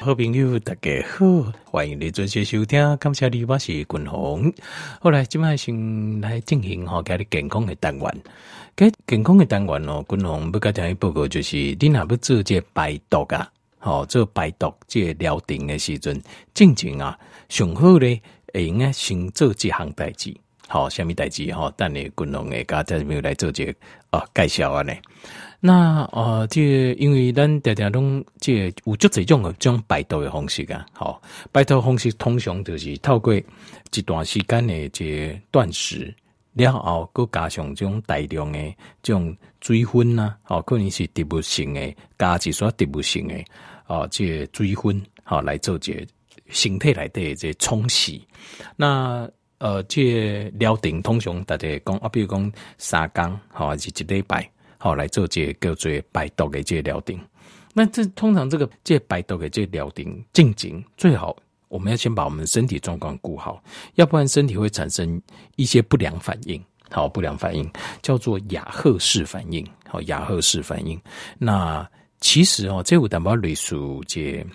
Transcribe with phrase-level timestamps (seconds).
[0.00, 2.96] 好朋友，大家好，欢迎你准时收听。
[2.98, 4.52] 感谢你，我是君宏。
[5.00, 8.22] 后来今麦先来进行哈，家里健康的单元。
[8.76, 13.50] 给健康的单元哦，君宏不跟大家报告，就是你若要做这排毒啊，
[13.80, 16.22] 好做排毒这疗程的时阵，
[16.54, 17.18] 进前啊，
[17.48, 18.22] 上好咧，
[18.54, 20.32] 会应该先做几项代志。
[20.68, 21.72] 好，下面代志哈？
[21.78, 23.74] 等你君宏的家在这边来做这个
[24.10, 24.92] 啊介绍啊呢。
[25.60, 31.20] 那呃，这因为咱大家拢这有足侪种个种排毒的方式啊，好，
[31.52, 36.14] 排毒方式通常就是透过一段时间的这断食
[36.54, 38.58] 了后，搁加上这种大量的
[39.02, 43.34] 这种水分呐，好，可能是植物性的，加一些植物性的
[43.86, 46.06] 哦，这水分好来做这
[46.50, 48.24] 身体内底这冲洗。
[48.76, 54.48] 那呃，这疗程通常大家讲啊，比如讲三工，好，还是一礼拜。
[54.80, 57.18] 好，来做这个叫做排毒的这疗程。
[57.74, 63.60] 那这通常这个这排毒的这疗程进行最好，我们要先把我们身体状况顾好，
[63.94, 65.20] 要不然身体会产生
[65.56, 66.62] 一些不良反应。
[66.90, 67.68] 好，不良反应
[68.00, 69.66] 叫做亚赫氏反应。
[69.88, 70.98] 好，亚赫氏反应。
[71.36, 71.84] 那
[72.20, 74.46] 其实哦，这有淡薄类似这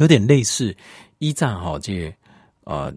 [0.00, 0.76] 有点类似
[1.18, 2.12] 一战哈，这
[2.64, 2.92] 呃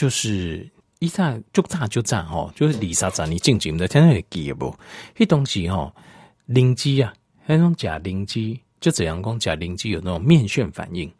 [0.00, 0.66] 就是。
[1.02, 4.70] 一炸就炸就炸吼，就是二三十年进前的，天天会记不？
[5.16, 5.90] 迄东西吼，
[6.44, 7.10] 灵机啊，
[7.46, 11.10] 那种假灵机，就怎样讲假灵机有那种面旋反应。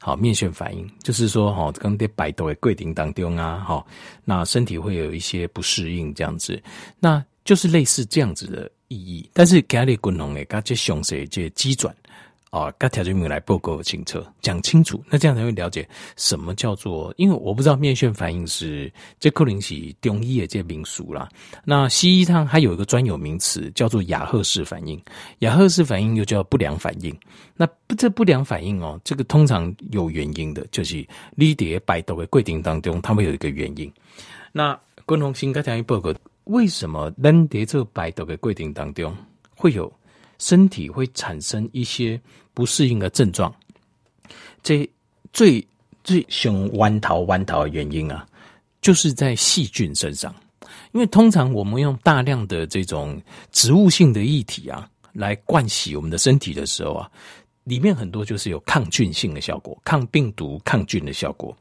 [0.00, 3.86] 好，面旋反应就是说，哈，刚在排毒的过程当中啊，哈，
[4.24, 6.60] 那身体会有一些不适应，这样子，
[6.98, 9.30] 那就是类似这样子的意义。
[9.32, 11.94] 但是家里滚龙诶，它这详细这机转。
[12.52, 17.12] 啊，该条件没有来报告清楚，讲清楚，那这样才会了解什么叫做。
[17.16, 21.26] 因为我不知道面眩反应是这克林奇中医的这民俗啦。
[21.64, 25.02] 那西医它还有一个专有名词叫做亚赫氏反应，
[25.38, 27.18] 亚赫氏反应又叫不良反应。
[27.56, 31.02] 那这不良反应哦，这个通常有原因的，就是
[31.34, 33.90] 你在排毒的规定当中，它会有一个原因。
[34.52, 36.12] 那共同性该条件报告，
[36.44, 39.16] 为什么咱在这排毒的规定当中
[39.56, 39.90] 会有
[40.42, 42.20] 身体会产生一些
[42.52, 43.54] 不适应的症状，
[44.60, 44.88] 这
[45.32, 45.64] 最
[46.02, 48.26] 最凶弯头弯头的原因啊，
[48.80, 50.34] 就是在细菌身上。
[50.90, 53.22] 因为通常我们用大量的这种
[53.52, 57.08] 植物性的液体啊，来灌洗我们的身体的时候啊，
[57.62, 61.56] 里面很多就是有抗菌性的效果，抗病毒、抗菌的效果。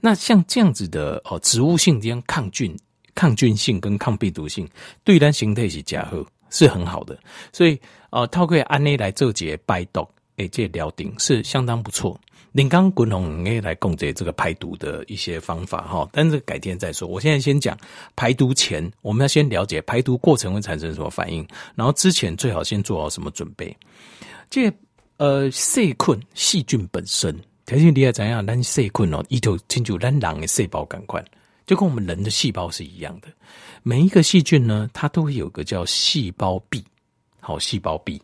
[0.00, 2.76] 那像这样子的哦，植物性这样抗菌、
[3.14, 4.68] 抗菌性跟抗病毒性，
[5.02, 7.18] 对咱形态是加好，是很好的。
[7.52, 7.78] 所以
[8.10, 10.06] 呃，透过安内来做解排毒。
[10.36, 12.18] 诶，这疗程是相当不错。
[12.52, 17.06] 林刚滚龙诶来供这这个排毒的一些方法哈，但是改天再说。
[17.06, 17.76] 我现在先讲
[18.16, 23.76] 排毒前，我们要先了解排毒过程会产生什么反应，然后之前最好先做好什么准备。
[24.48, 24.72] 这
[25.18, 27.36] 呃细菌细菌本身，
[27.66, 28.44] 条件你要怎样？
[28.46, 31.22] 咱细菌哦，一头清楚咱人的细胞感官，
[31.66, 33.28] 就跟我们人的细胞是一样的。
[33.82, 36.82] 每一个细菌呢，它都会有个叫细胞壁，
[37.40, 38.20] 好，细胞壁。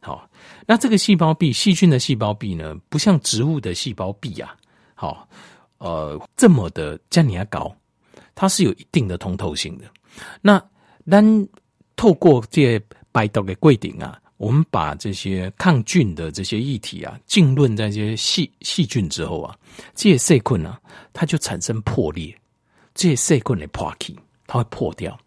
[0.00, 0.30] 好，
[0.64, 4.56] 那这个细胞壁，细菌的细胞壁呢，不像植物的细胞壁啊，
[4.94, 5.28] 好，
[5.78, 7.74] 呃，这么的像你要高，
[8.34, 9.84] 它是有一定的通透性的。
[10.40, 10.64] 那
[11.10, 11.46] 当
[11.96, 19.58] 透过这些排毒的柜顶啊，我们把这些抗菌的这些液体啊，浸润在这些细细菌之后啊，
[19.94, 20.80] 这些细菌啊，
[21.12, 22.32] 它就产生破裂，
[22.94, 25.18] 这些细菌的破气，它会破掉。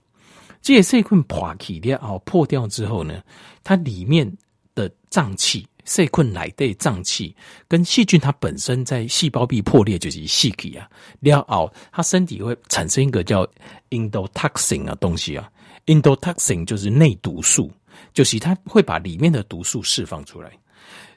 [0.62, 3.22] 这些细菌破气掉，好破掉之后呢，
[3.64, 4.32] 它里面。
[4.74, 7.36] 的脏器，细菌内的脏器
[7.68, 10.90] 跟细菌，它本身在细胞壁破裂就是细体啊，
[11.20, 13.46] 然后它身体会产生一个叫
[13.90, 15.52] endotoxin 的东西啊
[15.88, 17.70] ，endotoxin 就是内毒素，
[18.14, 20.50] 就是它会把里面的毒素释放出来。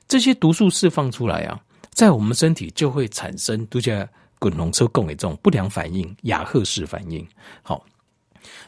[0.08, 1.58] 这些毒素释放出来啊，
[1.90, 4.04] 在我们身体就会产生都叫
[4.40, 7.24] 滚龙车共的这种不良反应，亚赫氏反应。
[7.62, 7.86] 好，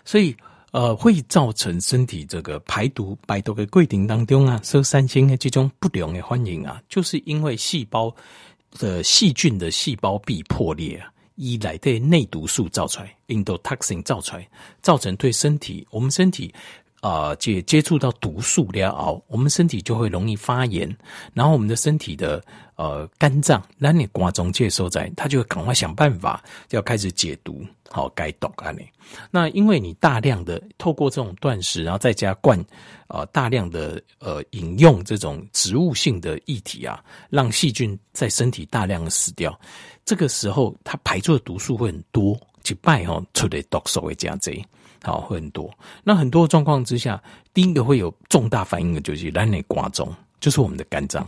[0.05, 0.35] 所以。
[0.77, 8.15] 呃，会造成身体这个排毒、排毒的过程当中啊，受三星的这种不良的反应啊，就是因为细胞
[8.73, 14.47] 的细菌的细胞壁破裂啊，以来的内毒素造出来，endotoxin 造出来，
[14.83, 16.53] 造成对身体，我们身体。
[17.07, 20.93] 啊，接接触到毒素了后，我们身体就会容易发炎，
[21.33, 22.43] 然后我们的身体的
[22.75, 28.85] 呃肝脏，那你挂中介所在，他就会赶快想办法，就要开始解毒，好解毒啊你。
[29.31, 32.59] 那因为你大量的透过这种断食，然后再加灌
[33.07, 37.01] 呃大量的呃饮用这种植物性的液体啊，
[37.31, 39.57] 让细菌在身体大量的死掉，
[40.05, 42.37] 这个时候它排出的毒素会很多，
[42.69, 44.53] 一摆吼出来毒素会加多。
[45.07, 45.73] 好，会很多。
[46.03, 47.23] 那很多状况之下，
[47.55, 50.09] 第一个会有重大反应的，就是咱的肝脏，
[50.41, 51.25] 就是我们的肝脏。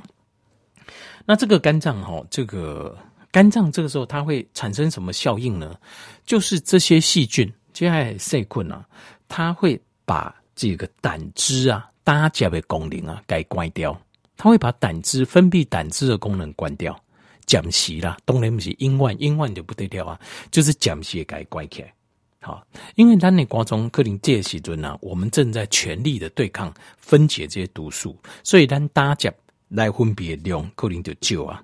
[1.25, 2.97] 那这个肝脏哈，这个
[3.31, 5.79] 肝脏这个时候它会产生什么效应呢？
[6.27, 8.85] 就是这些细菌，接下来细菌啊，
[9.29, 13.99] 它会把这个胆汁啊，大家的功能啊，给关掉。
[14.37, 16.99] 它会把胆汁分泌胆汁的功能关掉，
[17.45, 20.21] 减息啦，当然不是阴万英万就不得了啊，
[20.51, 21.93] 就是减息给关起来。
[22.41, 22.65] 好，
[22.95, 29.33] 因为咱的瓜中克林这时阵呢，我们正在全力的对抗分解这些毒素，所以咱大家
[29.69, 31.63] 来分别量克林就少啊。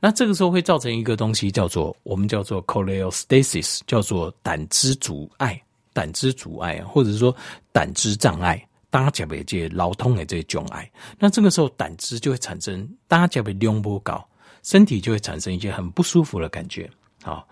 [0.00, 5.60] 那这个时候会造成一个东西叫做我们叫做 cholestasis，叫做胆汁阻碍，
[5.92, 7.34] 胆汁阻碍，或者是说
[7.72, 8.66] 胆汁障碍。
[8.88, 14.26] 大家被这老通的这些障碍，那这个时候胆汁就会产生，大家被量不高，
[14.62, 16.88] 身体就会产生一些很不舒服的感觉。
[17.22, 17.46] 好，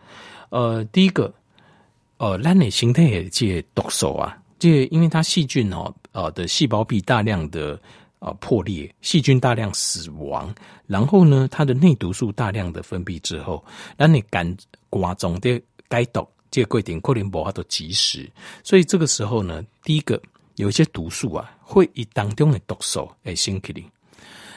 [0.48, 1.30] 呃，第一个，
[2.18, 7.80] 呃，咱的形态也这毒素啊，这因为它细菌哦，呃的细胞壁大量的
[8.20, 10.54] 呃破裂，细菌大量死亡，
[10.86, 13.64] 然后呢，它的内毒素大量的分泌之后，
[13.98, 14.56] 咱你肝
[14.88, 18.30] 瓜中的解毒，这个过程可能无法度及时，
[18.62, 20.20] 所以这个时候呢，第一个。
[20.56, 23.82] 有一些毒素啊，会以当中的毒素来升起来。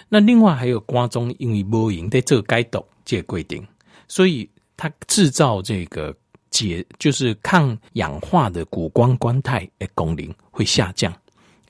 [0.09, 3.67] 那另外还有肝中，因为无用在这个解毒这个规定，
[4.07, 6.15] 所以它制造这个
[6.57, 11.13] 解就是抗氧化的谷胱甘肽的功能会下降，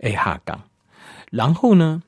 [0.01, 0.57] 哎下降。
[1.29, 2.01] 然后呢，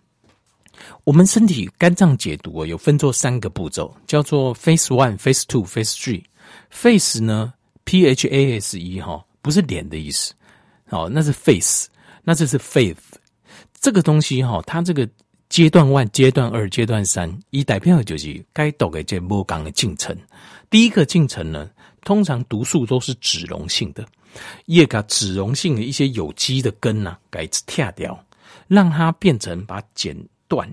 [1.04, 6.24] 我们身体肝脏解毒啊有分作三个步骤，叫做 Phase One、Phase Two、Phase Three。
[6.72, 7.54] Phase 呢
[7.84, 10.34] ，P H A S E 哈，不是脸的意思，
[10.90, 11.88] 哦，那是 Face。
[12.22, 12.98] 那这是 faith
[13.80, 15.08] 这个东西哈，它这个
[15.48, 20.16] 阶段 one、阶段二、阶段三，一代表就是该读的这波刚的进程。
[20.70, 21.68] 第一个进程呢，
[22.04, 24.06] 通常毒素都是脂溶性的，
[24.66, 28.18] 也把脂溶性的一些有机的根呐，给拆掉，
[28.68, 30.16] 让它变成把剪
[30.48, 30.68] 断，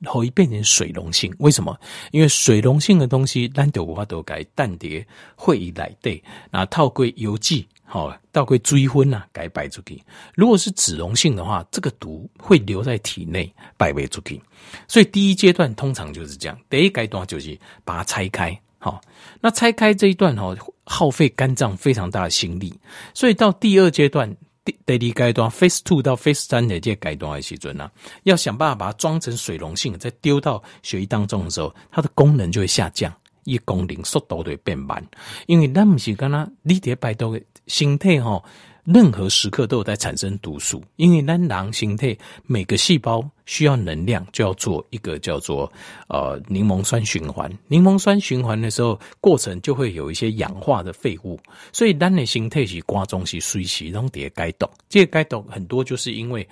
[0.00, 1.34] 然后变成水溶性。
[1.38, 1.78] 为什么？
[2.10, 5.06] 因为水溶性的东西，单独的话都改氮碟
[5.36, 7.66] 会以来对，那套归油剂。
[7.92, 10.00] 好，倒归追昏呐，该摆出去。
[10.36, 14.40] 如果是脂溶性的话，这个毒会留在体内，摆不出去。
[14.86, 16.56] 所以第一阶段通常就是这样。
[16.70, 18.56] 第一阶段就是把它拆开。
[18.82, 19.00] 好，
[19.40, 22.74] 那拆开这一段哦，耗费肝脏非常大的心力。
[23.14, 24.34] 所以到第二阶段，
[24.64, 27.90] 第第二阶段 Phase Two 到 Phase 三的这阶段的时阵呢，
[28.22, 35.06] 要想办法把它装成水溶性，再丢到血液当中的时候，它的功能就会下降，一功能速度就会变慢。
[35.46, 37.44] 因为咱不是跟它你得排毒的。
[37.66, 38.42] 心态哈，
[38.84, 42.16] 任何时刻都有在产生毒素，因为咱人心态
[42.46, 45.70] 每个细胞需要能量，就要做一个叫做
[46.08, 47.50] 呃柠檬酸循环。
[47.68, 51.38] 柠檬酸循环的时候，过程就会有一些氧化的废物，
[51.72, 54.68] 所以咱的心态是瓜中是随时拢得解毒。
[54.88, 56.48] 这个解毒很多就是因为，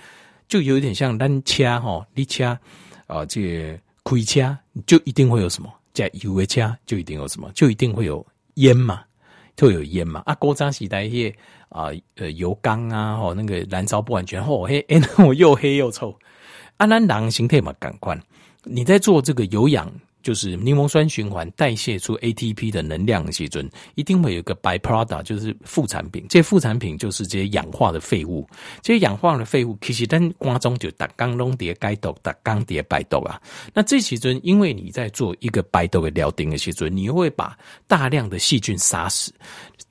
[0.49, 2.59] 就有点像咱车哈，你车
[3.07, 9.03] 啊，这个开车就一定会有什么，在油的车就一定有什么，就一定会有烟嘛。
[9.57, 10.23] 都有烟嘛？
[10.25, 11.35] 啊，锅渣洗带液
[11.69, 16.17] 啊，呃，油缸啊，吼，那个燃烧不完全，吼黑，哎，我又黑又臭。
[16.77, 18.21] 啊，那狼形态嘛，感官，
[18.65, 19.93] 你在做这个有氧。
[20.29, 26.27] 就是柠檬酸循环代谢出 ATP 的能量的时阵，一定会有一个 byproduct，就是副产品。
[26.29, 28.47] 这些副产品就是这些氧化的废物。
[28.83, 33.41] 这些氧化的废物其实咱瓜中就打刚弄叠该毒，打刚叠排毒啊。
[33.73, 37.57] 那这时阵，因为你在做一个排毒的疗程的时阵，你会把
[37.87, 39.33] 大量的细菌杀死，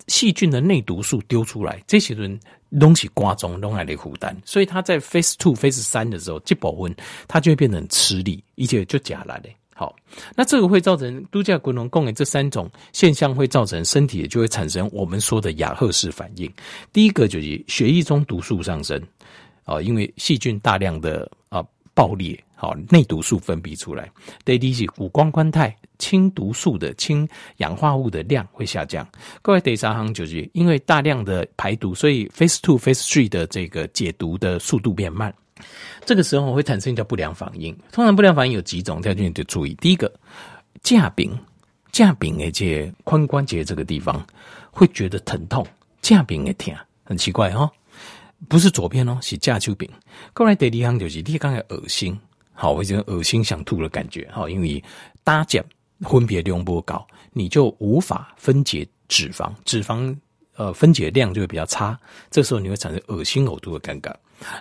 [0.08, 2.40] 细菌的内毒素丢出来，这时阵
[2.80, 4.40] 东西瓜中弄来的负担。
[4.46, 6.96] 所以它在 phase two、phase 三的时候，这部分
[7.28, 9.50] 它就会变成吃力，一切就假来的。
[9.80, 9.96] 好，
[10.36, 16.52] 那这个会造成度假滚龙共的这三种现象，会造成身体就会产生我们说的亚赫氏反应。
[16.92, 19.00] 第一个就是血液中毒素上升，
[19.66, 24.10] 啊，因为细菌大量的啊爆裂，好内毒素分泌出来。
[24.44, 29.08] 第二是谷胱甘肽氢毒素的氢氧化物的量会下降。
[29.44, 35.32] 各位第三行就是因为大量的排毒，所以 Phase Two、Phase Three 的这个解毒的速度变慢。
[36.08, 39.74] 这个时候会产生一叫不良反应，通常不良反应有几种，大家就得注意。
[39.76, 40.10] 第一个，
[40.82, 41.38] 架柄，
[41.92, 44.26] 架柄而且髋关节这个地方
[44.72, 45.68] 会觉得疼痛，
[46.02, 46.74] 架柄也疼，
[47.04, 47.70] 很奇怪、哦，
[48.48, 49.90] 不是左边哦，是架丘柄。
[50.34, 52.18] 过来第二项就是你刚才恶心，
[52.54, 54.82] 好，我觉得恶心想吐的感觉，好，因为
[55.26, 55.62] 搭架
[56.00, 60.16] 分别量不高，你就无法分解脂肪，脂肪
[60.58, 61.98] 呃分解量就会比较差，
[62.30, 64.14] 这时候你会产生恶心呕吐的尴尬。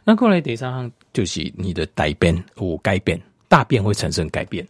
[0.05, 4.67] 那过来第三项就是你的大便或改变，大便会产生改变。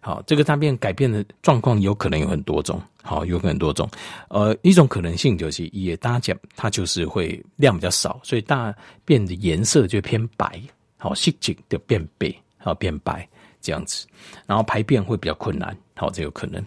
[0.00, 2.80] 好，这个大便改变的状况有可能有很多种。
[3.02, 3.88] 好，有很多种。
[4.28, 10.60] 呃，一种可能性就是也大家讲，它就是会量比较少，所以大便的颜色就偏白。
[10.96, 13.28] 好，色泽就变白，好变白。
[13.60, 14.06] 这样子，
[14.46, 16.64] 然后排便会比较困难，好，这有可能。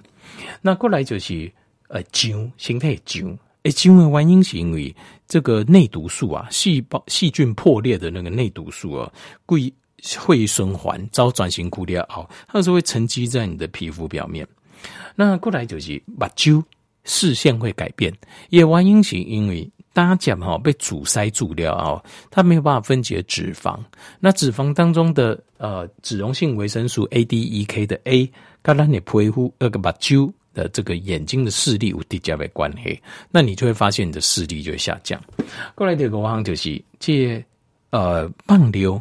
[0.62, 1.50] 那过来就是
[1.88, 4.96] 呃胀，形态胀，诶，因为原因是因为
[5.28, 9.12] 这个内毒素啊，细胞细菌破裂的那个内毒素啊，
[9.46, 9.74] 会
[10.18, 14.48] 会循环遭转型固裂哦，它是会沉积在你的皮肤表面。
[15.16, 16.64] 那过来就是目睭
[17.04, 18.14] 视线会改变，
[18.50, 19.70] 也原因是因为。
[19.94, 23.78] 大家讲哈，被阻塞住了啊，它没有办法分解脂肪。
[24.22, 35.22] 那脂肪当中的呃脂溶性维生素 A、D、E、K 的 A，跟咱的皮肤那个目睭的这个眼睛的视力有叠加的关系，那你就会发现你的视力就会下降。
[35.76, 37.44] 过来这个话就是，这
[37.90, 39.00] 呃放流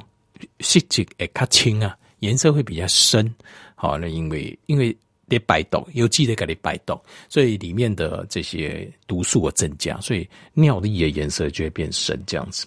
[0.60, 3.34] 色泽会较清啊，颜色会比较深。
[3.74, 4.96] 好，那因为因为。
[5.30, 12.66] 得排毒，有机的给你排毒，所以里面的这些毒素会增加，所以尿液的颜色就会变深，这样子。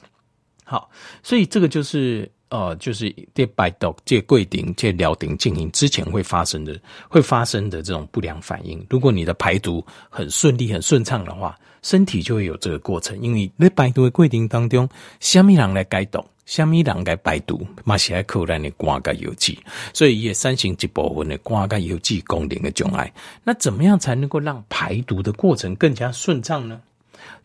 [0.63, 0.90] 好，
[1.22, 6.79] 所以这个就是呃，就是得排毒、这规定、这疗顶进行之前会发生的、
[7.10, 8.86] 会发生的这种不良反应。
[8.91, 14.88] 如果你的排毒很顺利、很顺畅的话，身体就会有这个过程，因为在排毒的规定当中，
[15.19, 16.24] 虾米人来解毒？
[16.45, 19.57] 虾米人该排毒，嘛是爱靠咱的肝跟油脂，
[19.91, 23.12] 所以也三型一部分的肝跟油脂功能的障碍。
[23.43, 26.79] 那怎么样才能够让排毒的过程更加顺畅呢？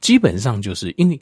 [0.03, 1.19] 基本上就是因为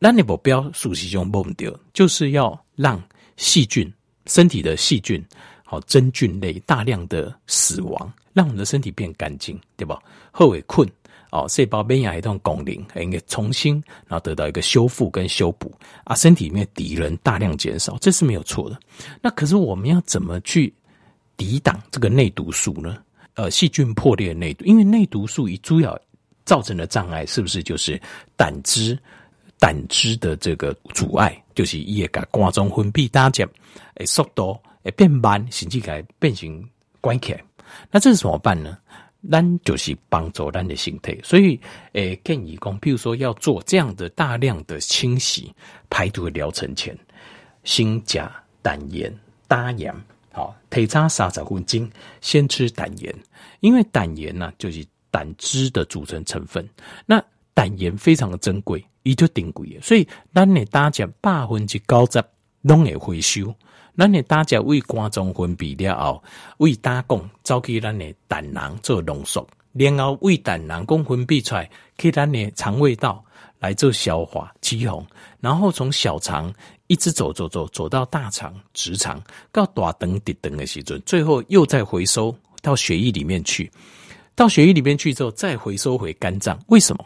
[0.00, 3.02] 咱的目标熟悉中忘掉，就是要让
[3.36, 3.92] 细菌
[4.26, 5.24] 身体的细菌
[5.64, 9.98] 好真菌类大量的死亡，让我们的身体变干净，对吧？
[10.30, 10.88] 后尾困。
[11.32, 13.74] 哦，细胞免疫系统功能应该重新，
[14.06, 15.70] 然后得到一个修复跟修补
[16.04, 18.78] 啊，身体里面敌人大量减少，这是没有错的。
[19.20, 20.72] 那可是我们要怎么去
[21.36, 22.98] 抵挡这个内毒素呢？
[23.34, 25.98] 呃，细菌破裂的内毒，因为内毒素以主要
[26.44, 28.00] 造成的障碍，是不是就是
[28.36, 28.96] 胆汁？
[29.58, 33.48] 胆汁的这个阻碍，就是伊会甲肝脏分泌大减，
[33.94, 36.64] 诶，速度诶变慢，甚至改变成
[37.00, 37.42] 关起来。
[37.90, 38.78] 那这是怎么办呢？
[39.28, 41.58] 咱就是帮助咱的身体，所以
[41.94, 45.52] 诶建议讲，譬如说要做这样的大量的清洗
[45.90, 46.96] 排毒的疗程前，
[47.64, 48.30] 先加
[48.62, 49.12] 胆盐、
[49.48, 49.92] 大盐，
[50.30, 53.12] 好，提早三十分钟先吃胆盐，
[53.60, 56.68] 因为胆盐呢就是胆汁的组成成分，
[57.04, 57.20] 那
[57.52, 62.20] 胆盐非常的珍贵，伊就顶贵，所以咱的大家百分之九十
[62.62, 63.54] 拢会回收。
[63.96, 66.22] 咱的大家为肝脏分泌了后，
[66.58, 73.24] 为胆供走去咱的胆囊做浓缩，然后为胆囊共分泌出来，去咱的肠胃道
[73.60, 75.02] 来做消化、脂肪，
[75.40, 76.52] 然后从小肠
[76.88, 79.22] 一直走走走走到大肠、直肠，
[79.52, 83.70] 到大肠、直肠的时阵，最后又再回收到血液里面去，
[84.34, 86.58] 到血液里面去之后再回收回肝脏。
[86.66, 87.04] 为什么？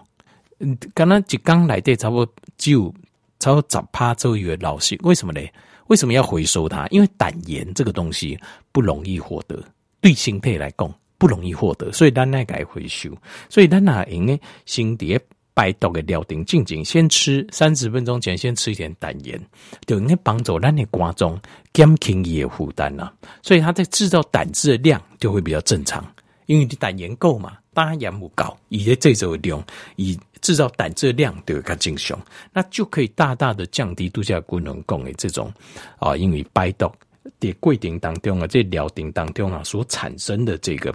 [0.61, 2.95] 嗯，刚刚一缸来的差不多只有
[3.39, 5.41] 差不多十趴左右的老师，为什么呢？
[5.87, 6.87] 为什么要回收它？
[6.89, 8.39] 因为胆盐这个东西
[8.71, 9.59] 不容易获得，
[10.01, 13.11] 对身体来讲不容易获得，所以咱来改回收。
[13.49, 15.19] 所以咱那应该先碟
[15.55, 19.41] 排毒的料定静静，先吃三十分钟前先吃一点胆盐，
[19.87, 21.41] 就应该帮助咱的肝中
[21.73, 23.11] 减轻伊的负担呐。
[23.43, 26.07] 所以它在制造胆汁的量就会比较正常，
[26.45, 29.65] 因为你胆盐够嘛，当然盐不高，以这种量
[29.97, 30.17] 以。
[30.41, 32.19] 制造胆汁量都有个正常，
[32.53, 35.53] 那就可以大大的降低度假功能供的这种
[35.99, 36.91] 啊，因为排毒
[37.39, 40.95] 的规定当中啊，这疗定当中啊所产生的这个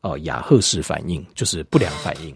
[0.00, 2.34] 呃亚赫氏反应，就是不良反应。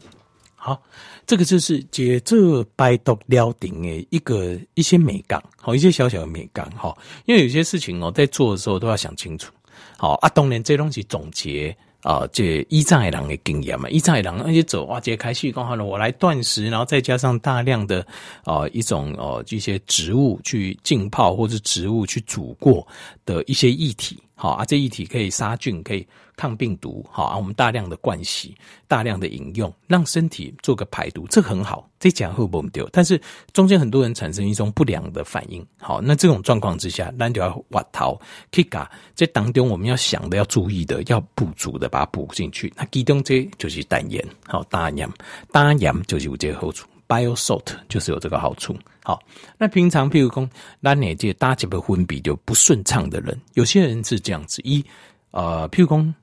[0.55, 0.83] 好，
[1.27, 9.53] 这个就是解这排毒疗定的一个一些美感，好一些小小的美感哈，因为有些事情哦，在做的时候都要想清楚。
[9.99, 11.77] 好啊，当然这东西总结。
[12.07, 18.07] 啊，这依仗的人的经验嘛，依仗的人而且走哇，这开气刚好呢，我来断食，然后再加上大量的
[18.45, 22.87] 啊一种哦这些植物去浸泡或者植物去煮过
[23.25, 26.07] 的一些液体，好啊，这液体可以杀菌，可以。
[26.39, 27.37] 抗病毒，好啊！
[27.39, 28.55] 我们大量的灌洗，
[28.87, 31.89] 大量的饮用，让身体做个排毒，这很好。
[31.99, 33.19] 这讲会不丢，但是
[33.55, 35.67] 中间很多人产生一种不良的反应。
[35.81, 38.21] 好，那这种状况之下，那就要挖掏
[38.53, 38.87] Kika。
[39.15, 42.71] 这当中我们要想的、要注意的、要补足的，把它补进去。
[42.77, 45.09] 那其中这就是胆盐，好，大盐，
[45.51, 46.87] 大盐就是有这个好处。
[47.09, 48.77] Bio Salt 就是有这个好处。
[49.03, 49.23] 好，
[49.59, 50.49] 那平常譬如说，
[50.81, 54.85] 那哪这大几的分比就不顺畅的人，有些人是这样子，一
[55.31, 56.15] 呃，譬如说。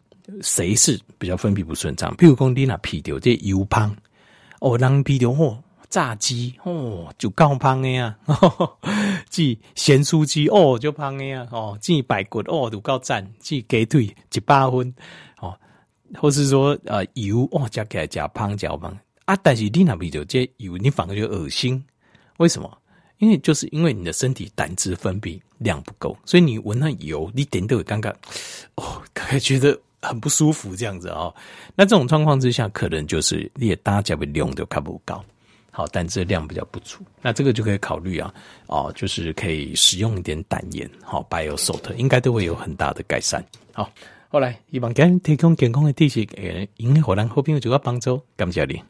[0.41, 2.15] 谁是比较分泌不顺畅？
[2.15, 3.93] 譬如讲，你那皮掉这油胖
[4.61, 8.15] 哦，人皮掉哦，炸鸡哦就够胖的呀，
[9.29, 14.95] 即咸酥鸡哦就胖的呀，哦即排骨哦就够赞，即鸡腿一百分
[15.41, 15.53] 哦，
[16.15, 21.83] 或是说呃油哦加起来加胖加胖啊，但是你那皮掉这油，你反而就恶心，
[22.37, 22.77] 为什么？
[23.19, 28.13] 因为就是因为你的身体胆汁分泌量不够，所以你闻那油，你点都会尴尬，
[28.75, 31.33] 哦，可以觉得很不舒服这样子哦。
[31.73, 35.23] 那这种状况之下，可能就是你也大家会用的看不高，
[35.71, 38.33] 好，胆汁量比较不足，那这个就可以考虑啊，
[38.67, 43.45] 哦，就是可以使用一点胆盐，好，Bio Salt 应该都会有很大的改善。
[43.71, 43.89] 好，
[44.27, 48.83] 后来希望给提供健康的知识，诶，应该让咱好朋友就要帮助，感谢你。